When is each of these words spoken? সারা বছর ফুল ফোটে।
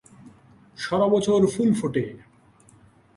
সারা 0.77 1.07
বছর 1.13 1.39
ফুল 1.53 1.69
ফোটে। 1.79 2.03